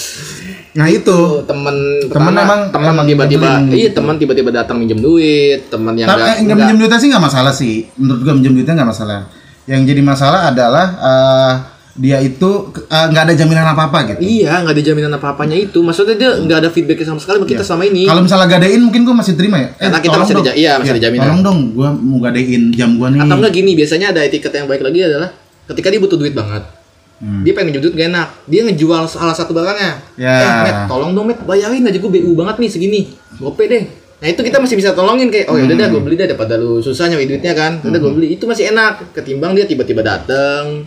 [0.73, 1.19] Nah itu.
[1.45, 3.99] Temen Temen pertama, emang temen emang tiba-tiba iya gitu.
[3.99, 7.09] teman tiba-tiba datang minjem duit teman yang Tapi nggak- eh, nggak nggak- minjem duitnya sih
[7.09, 7.75] nggak masalah sih.
[7.95, 9.21] Menurut gua minjem duitnya nggak masalah.
[9.63, 11.53] Yang jadi masalah adalah eh,
[11.93, 14.21] dia itu eh, nggak ada jaminan apa-apa gitu.
[14.25, 17.47] iya nggak ada jaminan apa apanya itu maksudnya dia nggak ada feedback sama sekali sama
[17.47, 19.69] kita selama ini Kalau misalnya gadein mungkin gua masih terima ya.
[19.77, 20.47] Karena kita masih dong.
[20.55, 21.25] iya, masih ada jaminan.
[21.29, 23.21] Tolong dong, gua mau gadein jam gua nih.
[23.21, 25.29] atau enggak gini biasanya ada etiket yang baik lagi adalah
[25.65, 26.65] ketika dia butuh duit banget
[27.23, 27.47] Hmm.
[27.47, 30.35] dia pengen minjem duit gak enak dia ngejual salah satu barangnya Ya.
[30.35, 33.01] eh Met tolong dong Met bayarin aja gue BU banget nih segini
[33.39, 33.87] gope deh
[34.19, 36.59] nah itu kita masih bisa tolongin kayak oh ya udah dah gue beli dah daripada
[36.59, 40.83] lu susah nyari duitnya kan udah gue beli itu masih enak ketimbang dia tiba-tiba dateng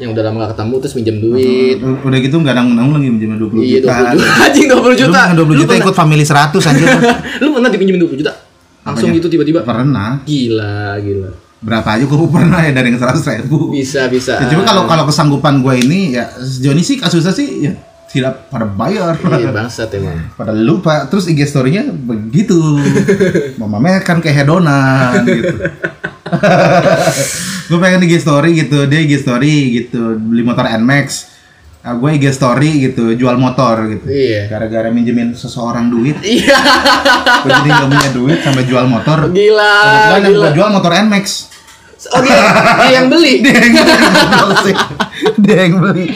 [0.00, 3.60] yang udah lama gak ketemu terus minjem duit Udah gitu nggak nanggung-nanggung lagi minjem 20
[3.60, 3.94] iya juta.
[4.10, 6.86] 20 juta anjing 20 juta Lu 20 juta ikut family 100 anjir.
[6.88, 8.32] pernah, lu pernah dipinjemin 20 juta
[8.80, 10.24] langsung gitu tiba-tiba Pernah.
[10.24, 13.68] gila gila Berapa aja gua pernah ya dari yang 100 ribu.
[13.68, 16.24] bisa bisa Ya, cuma kalau kalau kesanggupan gue ini ya
[16.64, 17.72] ini sih kasusnya sih ya
[18.08, 19.14] tidak pada bayar.
[19.14, 20.34] Iya bangsat emang.
[20.34, 22.56] pada lupa terus IG story-nya begitu
[23.60, 25.52] memamerkan kehedonan gitu
[27.68, 31.30] gue pengen IG story gitu dia IG story gitu beli motor Nmax
[31.80, 34.48] Ah, gue IG story gitu jual motor gitu Iya.
[34.48, 36.60] gara-gara minjemin seseorang duit Iya.
[37.40, 39.74] gue jadi gak punya duit sampai jual motor Gila.
[39.80, 41.26] kebetulan yang gue jual motor Nmax
[42.10, 42.32] Oh dia,
[42.80, 43.40] dia yang beli.
[43.44, 43.76] dia yang
[44.56, 44.72] beli
[45.36, 46.06] dia yang beli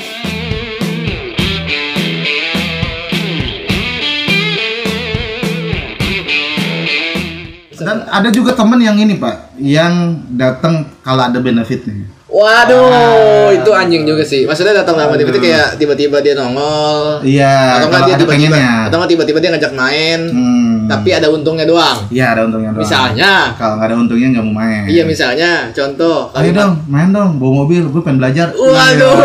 [7.94, 14.02] dan ada juga temen yang ini pak yang datang kalau ada benefitnya Waduh, itu anjing
[14.02, 14.42] juga sih.
[14.42, 17.22] Maksudnya datang lama tiba-tiba kayak tiba-tiba dia nongol.
[17.22, 20.20] iya atau enggak kalau dia tiba-tiba atau enggak tiba-tiba dia ngajak main.
[20.34, 20.90] hmm.
[20.90, 22.10] Tapi ada untungnya doang.
[22.10, 26.28] iya ada untungnya doang Misalnya, kalau nggak ada untungnya nggak mau main iya misalnya contoh
[26.34, 28.68] ayo dong main dong bawa mobil gue pengen belajar Iya.
[28.74, 29.20] Waduh,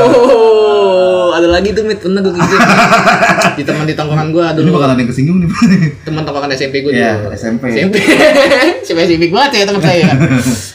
[1.39, 2.55] ada lagi tuh mit pernah gue gitu.
[3.57, 4.69] di teman di tongkrongan gue ini dulu.
[4.75, 5.49] bakalan yang kesinggung nih
[6.05, 7.31] Teman tongkrongan SMP gue Iya, dulu.
[7.33, 7.63] SMP.
[7.71, 7.95] SMP.
[8.85, 10.07] Spesifik banget ya teman saya.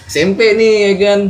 [0.06, 1.20] SMP nih ya kan.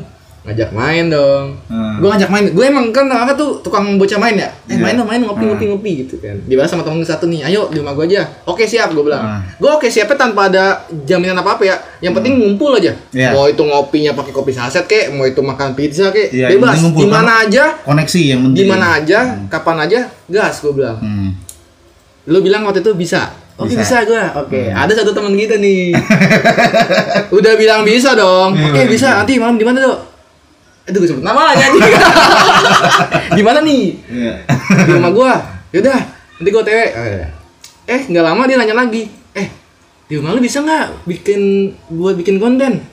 [0.44, 1.56] Ngajak main dong.
[1.66, 1.96] Hmm.
[1.96, 2.44] Gue ngajak main.
[2.52, 4.52] Gue emang kan apa tuh tukang bocah main ya.
[4.68, 4.78] Eh Iya.
[4.78, 6.36] main dong, main ngopi ngopi ngopi gitu kan.
[6.44, 7.44] Dibahas sama temen satu nih.
[7.44, 8.28] Ayo di rumah gue aja.
[8.44, 9.24] Oke siap gue bilang.
[9.24, 9.40] Hmm.
[9.56, 10.64] Gue oke siapnya tanpa ada
[11.02, 11.76] jaminan apa apa ya.
[11.98, 12.92] Yang penting ngumpul aja.
[13.10, 13.32] Iya.
[13.32, 16.76] Mau itu ngopinya pakai kopi saset kek, mau itu makan pizza kek, Iya, yang bebas.
[16.84, 21.00] Di mana aja, koneksi yang penting di mana aja, kapan aja, gas gue bilang.
[21.00, 21.30] hmm.
[22.26, 23.32] Lu bilang waktu itu bisa.
[23.54, 23.80] Oke Bisa.
[23.80, 24.22] bisa, gue.
[24.36, 25.94] Oke, ada satu teman kita nih.
[27.38, 28.52] Udah bilang bisa dong.
[28.52, 29.08] Iya, Oke iya, bisa.
[29.08, 29.18] iya.
[29.22, 29.98] Nanti malam di mana dok?
[30.84, 31.80] Aduh gue sebut namanya anjing.
[33.40, 33.82] di mana nih?
[34.04, 34.34] Iya.
[34.84, 35.32] Di rumah gua.
[35.72, 35.96] Yaudah,
[36.36, 36.86] nanti gua tewe.
[37.88, 39.08] Eh, nggak lama dia nanya lagi.
[39.32, 39.48] Eh,
[40.04, 42.84] di rumah lu bisa nggak bikin gua bikin konten?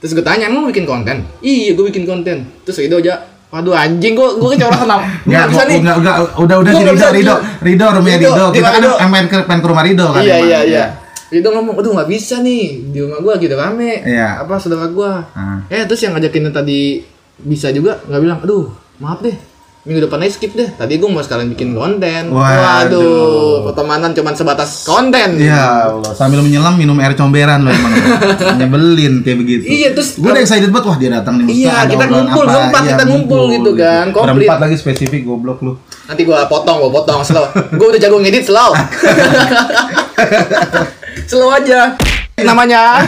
[0.00, 1.20] Terus gue tanya, emang lu bikin konten?
[1.44, 2.48] Iya, gue bikin konten.
[2.64, 3.20] Terus Rido aja,
[3.52, 4.96] waduh anjing, gua gua kecorotan sama.
[4.96, 5.78] Gua Nggak, nggak bisa nih.
[5.84, 8.82] nggak, nggak, udah, udah Gua si nggak Rido, Rido, Rido, rumahnya Rido, Kita kan
[9.12, 10.22] main ke, main ke rumah Rido kan.
[10.24, 10.48] Iya emang.
[10.48, 10.84] iya iya.
[11.28, 14.00] Rido ngomong, aduh nggak bisa nih di rumah gua gitu rame.
[14.06, 14.40] Iya.
[14.40, 15.20] Apa saudara gua?
[15.36, 15.60] Ah.
[15.68, 17.04] Eh terus yang ngajakin tadi
[17.42, 18.66] bisa juga nggak bilang, aduh
[19.00, 19.36] maaf deh
[19.80, 20.68] minggu depan aja skip deh.
[20.68, 22.28] Tadi gua mau sekalian bikin konten.
[22.28, 22.60] Waduh.
[22.60, 25.40] Waduh, pertemanan cuman sebatas konten.
[25.40, 27.92] Iya Allah, sambil menyelam minum air comberan loh emang.
[28.60, 29.64] Nyebelin kayak begitu.
[29.64, 31.64] Iya, terus- gue udah excited banget wah dia datang nih.
[31.64, 34.44] Iya, kita ngumpul, berempat Iya, kita ngumpul gitu kan, komplit.
[34.44, 35.72] Berempat lagi spesifik goblok lu.
[36.04, 37.48] Nanti gua potong, gua potong slow.
[37.80, 38.76] gua udah jago ngedit slow.
[41.30, 41.96] slow aja.
[42.44, 43.04] Namanya.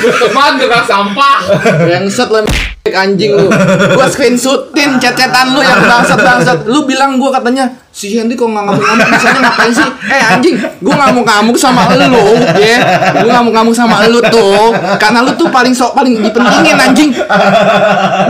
[0.00, 1.38] Teman tukang sampah.
[1.88, 2.44] Bangsat lah
[2.90, 3.46] anjing lu.
[3.94, 6.66] Gua screenshotin chat-chatan lu yang bangsat-bangsat.
[6.66, 9.88] Lu bilang gua katanya si Hendy kok nggak ngamuk-ngamuk misalnya ngapain sih?
[10.10, 12.18] Eh anjing, gua ngamuk-ngamuk sama lu,
[12.58, 12.78] ya.
[13.22, 17.10] Gua ngamuk-ngamuk sama lu tuh karena lu tuh paling sok paling dipentingin anjing.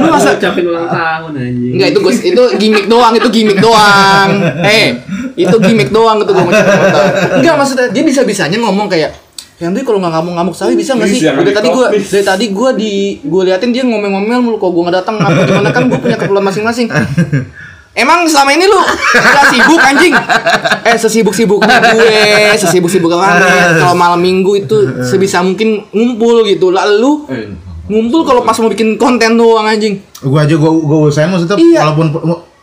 [0.01, 1.73] Lu masa Ucapin ulang tahun anjing.
[1.77, 4.29] Enggak itu Gus, itu gimmick doang, itu gimmick doang.
[4.61, 5.01] Eh,
[5.43, 7.01] itu gimmick doang itu gua mau cerita.
[7.37, 9.13] Enggak maksudnya dia bisa-bisanya ngomong kayak
[9.57, 11.21] Henry kalau nggak ngamuk-ngamuk saya bisa nggak sih?
[11.21, 12.09] Bisa, Udah tadi gua topis.
[12.09, 15.69] dari tadi gua di gua liatin dia ngomel-ngomel mulu kok gua nggak datang ngapa gimana
[15.69, 16.89] kan gua punya keperluan masing-masing.
[17.91, 18.79] Emang selama ini lu
[19.13, 20.15] gak sibuk anjing?
[20.81, 22.15] Eh sesibuk-sibuknya gue,
[22.57, 23.43] sesibuk-sibuk banget.
[23.77, 26.71] Kalau malam minggu itu sebisa mungkin ngumpul gitu.
[26.71, 27.51] Lalu Eh,
[27.91, 29.99] ngumpul kalau pas mau bikin konten doang anjing.
[30.17, 31.81] Gue aja gue gue usahain maksudnya Iya.
[31.83, 32.07] walaupun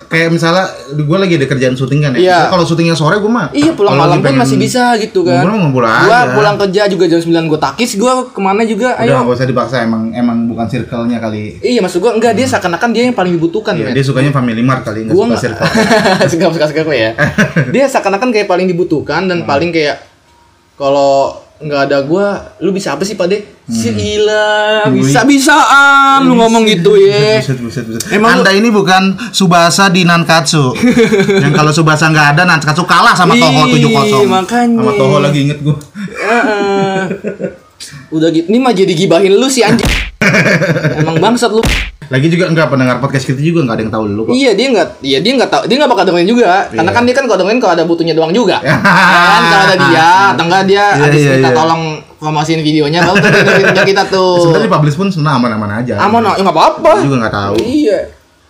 [0.07, 2.19] kayak misalnya gue lagi ada kerjaan syuting kan ya.
[2.19, 2.39] Iya.
[2.47, 3.51] Kalau syutingnya sore gue mah.
[3.51, 5.43] Iya pulang malam pun pengen- masih bisa gitu kan.
[5.43, 6.31] Ngumpul Gua aja.
[6.31, 9.25] pulang kerja juga jam 9 gua takis gua ke mana juga Udah ayo.
[9.25, 11.59] gak usah dipaksa emang emang bukan circle-nya kali.
[11.59, 14.81] Iya maksud gua enggak dia seakan-akan dia yang paling dibutuhkan Iya, dia sukanya family mart
[14.81, 15.67] kali nggak Gua suka circle.
[16.31, 17.11] suka suka suka gue ya.
[17.75, 19.45] Dia seakan-akan kayak paling dibutuhkan dan Hmm.
[19.45, 19.99] paling kayak
[20.73, 23.57] kalau nggak ada gua, lu bisa apa sih pade?
[23.65, 23.99] Si Hmm.
[23.99, 24.47] Ila,
[24.89, 27.41] bisa bisaan lu ngomong gitu ya.
[27.41, 28.01] Buset, buset, buset.
[28.09, 30.71] Emang lu- Anda ini bukan Subasa di Nankatsu.
[31.43, 34.23] yang kalau Subasa nggak ada, Nankatsu kalah sama Toho 7-0.
[34.23, 34.77] makanya.
[34.79, 35.75] Sama Toho lagi inget gue.
[36.15, 36.99] Heeh.
[38.09, 39.85] Udah gitu, ini mah jadi gibahin lu sih anjing.
[41.01, 41.61] Emang bangsat lu.
[42.07, 44.31] Lagi juga enggak pendengar podcast kita juga nggak ada yang tahu lu kok.
[44.31, 46.95] Iya dia nggak, iya dia nggak tahu, dia nggak bakal dengerin juga, karena Iya.
[46.95, 48.57] kan dia kan kalau dengerin kalau ada butuhnya doang juga,
[49.29, 51.57] kan kalau ada dia, atau enggak dia Iya, habis iya, minta iya.
[51.57, 51.81] tolong
[52.17, 54.33] promosiin videonya, baru tuh dengerin kita tuh.
[54.41, 55.93] Sebenarnya publish pun sebenarnya aman-aman aja.
[56.01, 56.91] Aman, ya nggak apa-apa.
[57.03, 57.53] Juga nggak tahu.
[57.61, 57.99] Iya.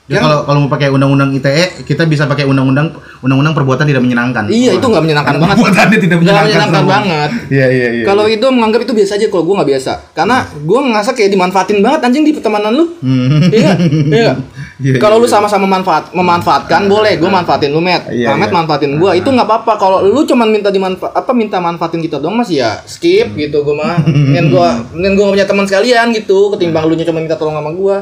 [0.08, 4.48] Ya, kalau kalau mau pakai undang-undang ITE, kita bisa pakai undang-undang undang-undang perbuatan tidak menyenangkan.
[4.48, 5.56] Iya itu nggak menyenangkan banget.
[5.60, 6.48] Perbuatannya tidak menyenangkan.
[6.48, 7.30] menyenangkan banget.
[7.52, 8.04] Iya iya iya.
[8.08, 11.80] Kalau itu menganggap itu biasa aja, kalau gue nggak biasa, karena gue ngerasa kayak dimanfaatin
[11.84, 12.86] banget anjing di pertemanan lu.
[13.04, 13.52] Hmm.
[13.52, 13.72] Iya,
[14.08, 14.34] iya.
[14.78, 18.58] Iya, Kalau iya, lu sama-sama manfaat, memanfaatkan boleh, gue manfaatin lu met, Iya, Mamet iya.
[18.62, 19.74] manfaatin gue, itu nggak apa-apa.
[19.74, 23.74] Kalau lu cuman minta dimanfa apa minta manfaatin kita doang masih ya skip gitu gue
[23.74, 23.98] mah.
[24.06, 27.98] Mending gue, mending gue punya teman sekalian gitu, ketimbang lu cuma minta tolong sama gue.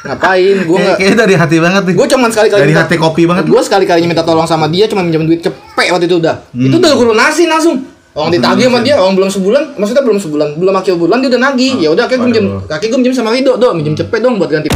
[0.00, 1.94] Ngapain gue Kayak- nggak Kayaknya dari hati banget nih.
[1.94, 3.44] gue cuman sekali kali Dari hati kopi banget.
[3.44, 6.76] gue sekali kalinya minta tolong sama dia cuma minjem duit cepet waktu itu udah itu
[6.76, 7.76] udah gue lunasin langsung
[8.10, 11.38] Orang ditagih sama dia, orang belum sebulan, maksudnya belum sebulan, belum akhir bulan dia udah
[11.40, 11.78] nagih.
[11.78, 14.50] Ya udah, akhirnya gue minjem, kaki gue minjem sama Rido, do, minjem cepet dong buat
[14.50, 14.66] ganti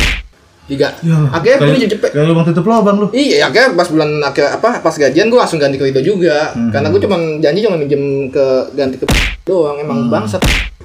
[0.62, 0.94] tiga.
[1.02, 2.14] Ya, Akhirnya gue minjem cepet.
[2.14, 3.06] Kayak lu bang tutup lubang lu.
[3.10, 6.54] Iya, akhirnya pas bulan akhir apa pas gajian gue langsung ganti ke Rido juga.
[6.70, 8.44] Karena gue cuma janji cuma minjem ke
[8.78, 9.06] ganti ke
[9.42, 10.38] doang emang bangsat.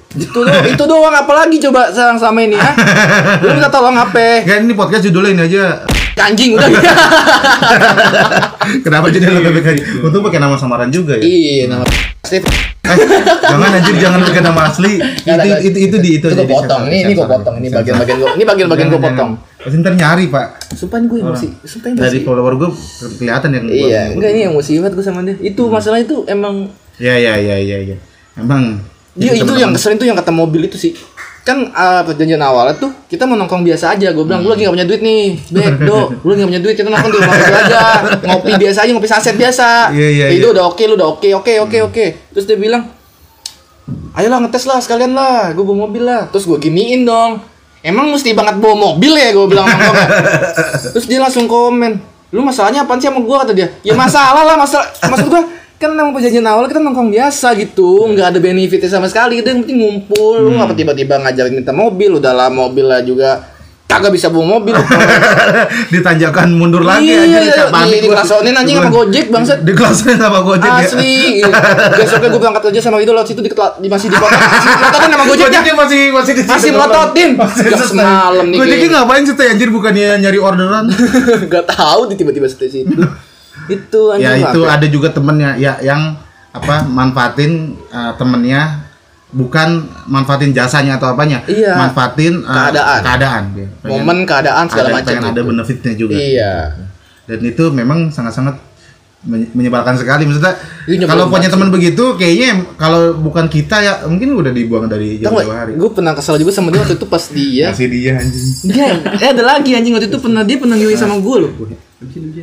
[0.08, 2.72] Itu doang, itu doang apalagi coba sekarang sama ini ya.
[3.44, 4.40] Lu minta tolong apa?
[4.40, 5.64] Kan ini podcast judulnya ini aja.
[6.18, 6.66] Anjing udah.
[8.84, 9.82] Kenapa jadi lu bebek aja?
[10.02, 11.22] Untung pakai nama samaran juga ya.
[11.22, 11.86] iya, nama
[12.20, 12.44] Steve.
[12.82, 12.96] Eh,
[13.38, 14.98] jangan anjir jangan pakai nama asli.
[14.98, 16.26] Itu itu itu di itu.
[16.26, 16.82] Itu aja, potong.
[16.88, 17.28] Ini ini sensor.
[17.30, 17.54] potong.
[17.60, 18.30] Ini bagian-bagian gue.
[18.34, 19.30] Ini bagian-bagian Jangan, potong.
[19.62, 20.46] Pasti ntar nyari pak.
[20.72, 21.46] Sumpah gue emosi.
[21.62, 22.26] Sumpah ini Dari emosi.
[22.26, 22.68] follower gue
[23.14, 23.64] kelihatan yang.
[23.64, 25.36] gua- Iya, enggak ini emosi banget gue sama dia.
[25.38, 27.96] Itu masalah itu emang Ya ya ya ya ya.
[28.34, 28.82] Emang.
[29.18, 30.94] Dia itu yang keselin tuh yang kata mobil itu sih.
[31.42, 34.14] Kan uh, perjanjian awalnya tuh kita mau nongkrong biasa aja.
[34.14, 36.88] Gue bilang gue lagi gak punya duit nih, Bek, do, lagi gak punya duit kita
[36.88, 37.80] nongkrong di rumah aja,
[38.22, 39.68] ngopi biasa aja, ngopi saset biasa.
[39.90, 40.54] Iya, iya, Itu iya.
[40.54, 42.04] udah oke, lu udah oke, oke, oke, oke.
[42.36, 42.86] Terus dia bilang,
[44.14, 46.30] ayolah ngetes lah sekalian lah, gue bawa mobil lah.
[46.30, 47.42] Terus gue giniin dong.
[47.82, 50.06] Emang mesti banget bawa mobil ya gue bilang sama gua.
[50.94, 51.96] Terus dia langsung komen,
[52.34, 53.68] lu masalahnya apaan sih sama gue kata dia?
[53.80, 55.42] Ya masalah lah, masalah maksud gue
[55.78, 59.38] kan nama perjanjian awal kita nongkrong biasa gitu, nggak ada benefitnya sama sekali.
[59.38, 63.46] Kita yang penting ngumpul, lu ngapa tiba-tiba ngajarin minta mobil, udah lah mobil lah juga
[63.88, 64.74] kagak bisa bawa mobil.
[65.94, 68.20] ditanjakan mundur lagi Iya, anjir iya, panik di- gua.
[68.20, 69.58] dikelasonin anjing sama Gojek, bangsat.
[69.64, 70.82] Dikelasonin sama Gojek ya.
[70.82, 71.16] Asli,
[71.96, 75.08] besoknya gue berangkat kerja sama itu lewat situ di, di masih di kota, masih dikototin
[75.08, 75.46] sama Gojeknya.
[75.62, 77.28] Gojeknya masih masih di Masih melototin.
[77.38, 80.84] Gak semalam nih Gojeknya ngapain sih anjir bukannya nyari orderan?
[81.54, 82.82] Gak tahu di tiba-tiba situ.
[83.66, 84.68] Itu anjing ya itu ya?
[84.70, 86.14] ada juga temennya ya yang
[86.48, 87.52] apa manfaatin
[87.88, 88.86] uh, temennya
[89.28, 89.68] bukan
[90.06, 91.76] manfaatin jasanya atau apanya Iya.
[91.76, 93.00] manfaatin uh, Keadaan.
[93.02, 95.48] keadaan dia Pengen- momen keadaan segala ada, macam pengen ada gitu.
[95.48, 96.54] benefitnya juga Iya.
[97.26, 98.56] dan itu memang sangat-sangat
[99.26, 100.30] menyebalkan sekali.
[100.30, 100.54] Maksudnya
[100.88, 105.52] Iya, kalau punya teman begitu kayaknya kalau bukan kita ya mungkin udah dibuang dari jauh-jauh
[105.52, 105.76] hari.
[105.76, 107.68] Gue pernah kesel juga sama dia waktu itu pas dia.
[107.74, 108.48] masih dia anjing.
[108.72, 108.86] Dia,
[109.20, 109.92] eh ada lagi anjing.
[109.92, 111.50] Waktu itu pernah dia pernah gili sama gue loh.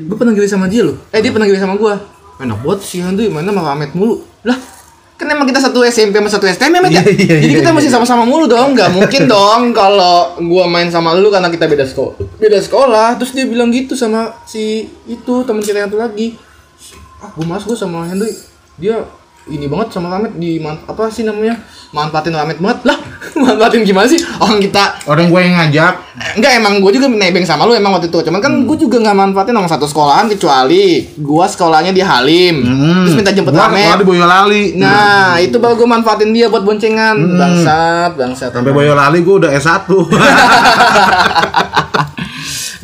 [0.05, 0.99] Gue pernah gili sama dia loh.
[1.09, 1.93] Eh dia pernah gili sama gue.
[2.35, 4.21] Enak banget sih Handu mana sama Ahmed mulu.
[4.43, 4.59] Lah
[5.15, 6.89] kan emang kita satu SMP sama satu STM ya ya?
[6.91, 8.75] Iya, iya, Jadi iya, kita mesti sama-sama mulu dong.
[8.75, 13.15] Gak mungkin dong kalau gua main sama lu karena kita beda sekolah Beda sekolah.
[13.17, 16.35] Terus dia bilang gitu sama si itu temen kita yang satu lagi
[17.17, 18.30] Ah gue mas gue sama Henry
[18.75, 18.99] Dia
[19.45, 21.54] ini banget sama Ramet di man- apa sih namanya?
[21.93, 22.82] Manfaatin Ramet banget.
[22.82, 22.97] Lah
[23.45, 24.17] manfaatin gimana sih?
[24.41, 24.97] Orang kita.
[25.06, 25.93] Orang gue yang ngajak.
[26.17, 28.25] Eh, Enggak emang gue juga nebeng sama lu emang waktu itu.
[28.25, 32.65] Cuman kan gue juga gak manfaatin sama satu sekolahan Kecuali gue sekolahnya di Halim.
[32.65, 33.06] Hmm.
[33.06, 34.82] Terus minta jemput Gua di Boyolali.
[34.82, 37.13] Nah itu baru gue manfaatin dia buat boncengan.
[37.38, 38.49] Bangsat Bangsat.
[38.49, 39.86] Sampai Boyolali gue udah S1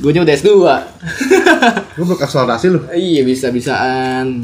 [0.02, 0.50] Gue udah S2
[1.96, 4.42] gue belum eksploitasi lu Iya bisa-bisaan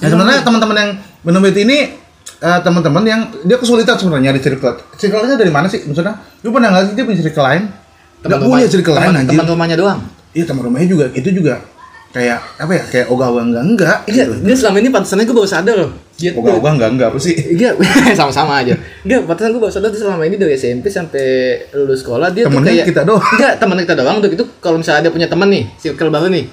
[0.00, 0.90] Nah sebenarnya teman-teman yang
[1.26, 1.78] minum itu ini
[2.40, 4.80] eh, teman-teman yang dia kesulitan sebenarnya nyari circle.
[4.96, 5.84] Circle-nya dari mana sih?
[5.84, 7.62] Maksudnya, lu pernah nggak sih dia punya circle lain?
[8.24, 9.30] Nggak punya circle lain teman, anjir.
[9.32, 10.00] teman rumahnya doang
[10.36, 11.54] Iya teman rumahnya juga itu juga
[12.10, 12.82] kayak apa ya?
[12.84, 14.34] Kayak ogah-ogah enggak enggak Iya, gitu.
[14.42, 17.34] dia selama ini pantesannya gue baru sadar loh Dia tuh Ogah-ogah enggak enggak apa sih?
[17.34, 17.70] Iya,
[18.18, 18.74] sama-sama aja.
[19.00, 21.26] Enggak, pantesan gue baru sadar dia selama ini dari SMP sampai
[21.72, 23.22] lulus sekolah dia tuh Temennya kayak kita doang.
[23.24, 26.44] Enggak, temen kita doang udah gitu kalau misalnya dia punya temen nih, circle baru nih.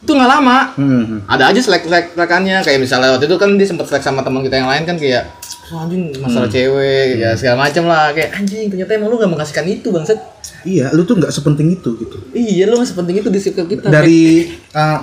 [0.00, 0.58] Itu nggak lama.
[0.74, 1.20] Hmm.
[1.26, 4.64] Ada aja selek-selek-selekannya kayak misalnya waktu itu kan dia sempat selek sama teman kita yang
[4.66, 5.28] lain kan kayak
[5.68, 6.56] "Wah, anjing masalah Hmm.
[6.56, 10.16] cewek ya segala macam lah kayak anjing ternyata emang lu gak mengasihkan itu bangsat
[10.62, 12.16] Iya, lu tuh nggak sepenting itu gitu.
[12.30, 14.98] iya lu gak sepenting itu di circle kita Dari eh,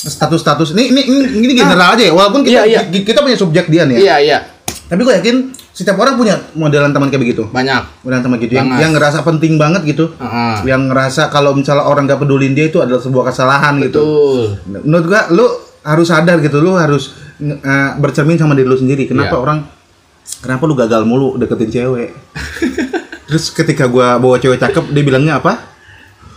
[0.00, 2.10] status-status ini ini ini, ini general aja ya.
[2.10, 2.80] Walaupun kita Iya, iya.
[2.84, 4.00] ki- kita punya subjek dia nih ya.
[4.00, 4.38] iya iya
[4.84, 5.36] Tapi gue yakin
[5.70, 7.46] setiap orang punya modelan teman kayak begitu.
[7.46, 10.10] banyak Modelan teman gitu yang, yang ngerasa penting banget gitu.
[10.14, 10.66] Heeh.
[10.66, 14.02] yang ngerasa kalau misalnya orang gak pedulin dia itu adalah sebuah kesalahan gitu.
[14.66, 15.46] betul Menurut gua lu
[15.80, 17.56] harus sadar gitu, lu harus eh,
[17.96, 19.06] bercermin sama diri lu sendiri.
[19.06, 19.40] Kenapa Iya.
[19.40, 19.58] orang
[20.36, 22.08] kenapa lu gagal mulu deketin cewek?
[23.30, 25.70] Terus ketika gua bawa cewek cakep, dia bilangnya apa?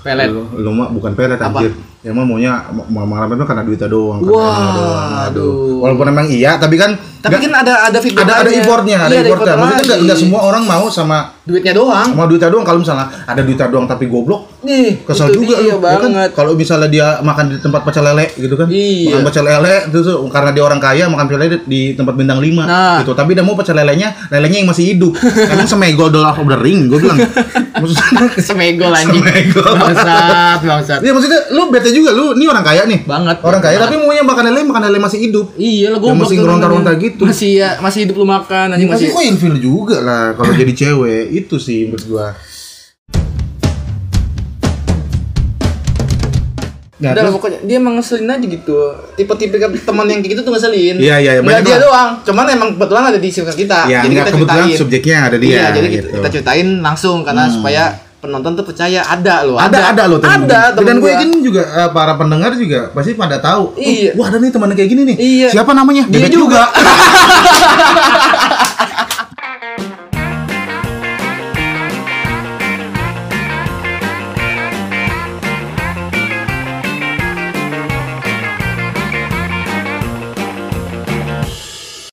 [0.05, 1.63] pelet Lu, lu mah bukan pelet Apa?
[1.63, 1.73] anjir.
[2.03, 4.19] Ya mah maunya mau malam itu karena duitnya doang.
[4.21, 5.11] Wah, uangnya doang.
[5.23, 5.79] aduh.
[5.79, 9.07] Walaupun emang iya, tapi kan tapi nggak- kan ada ada feedback ada ada effortnya, ada
[9.09, 9.31] Iya, effortnya.
[9.47, 12.65] effort Maksudnya nggak nggak semua orang mau sama duitnya doang sama duitnya doang.
[12.65, 16.11] Kalau misalnya ada duitnya doang tapi goblok, nih kesel itu juga dia lu, ya kan?
[16.11, 18.67] banget Kalau misalnya dia makan di tempat pecel lele gitu kan.
[18.67, 19.07] Iya.
[19.09, 22.63] Makan pecel lele terus karena dia orang kaya makan pecel lele di tempat bintang 5
[22.63, 22.99] Nah.
[22.99, 23.11] gitu.
[23.13, 25.15] Tapi dia mau pecel lelenya, lelenya yang masih hidup.
[25.55, 27.15] Emang semegol dollar of the ring gue bilang.
[27.83, 28.01] Maksudnya
[28.47, 29.73] semegol anjing Semegol.
[29.75, 32.99] bangsat bangsat Iya maksudnya lu bete juga lu ini orang kaya nih.
[33.03, 33.85] Banget, Orang kaya banget.
[33.85, 35.45] tapi maunya makan lele, makan lele masih hidup.
[35.55, 37.23] iya lah gue Yang masih ngeronta-ronta gitu.
[37.23, 40.73] masih ya masih hidup lu makan anjing Masih masih kok ilfil juga lah kalau jadi
[40.73, 42.27] cewek itu sih menurut gua.
[47.03, 48.77] Nggak, Udah terus- pokoknya dia emang ngeselin aja gitu.
[49.13, 50.95] Tipe-tipe teman yang kayak gitu tuh ngeselin.
[50.95, 52.23] Iya, iya, iya, dia doang.
[52.23, 53.79] Cuman emang kebetulan ada di circle kita.
[53.85, 54.79] Ya, jadi kita kebetulan ceritain.
[54.79, 56.07] subjeknya ada dia, Iya, jadi kita, gitu.
[56.15, 57.83] kita ceritain langsung karena supaya
[58.17, 59.59] penonton tuh percaya ada loh.
[59.59, 60.79] ada ada loh temen Ada gue.
[60.79, 63.63] dan temen gue yakin juga eh, para pendengar juga pasti pada tahu.
[63.69, 64.15] Oh, Iya.
[64.15, 65.17] wah ada nih teman kayak gini nih.
[65.19, 65.47] Iya.
[65.51, 66.07] Siapa namanya?
[66.07, 66.63] Dia Bebek juga.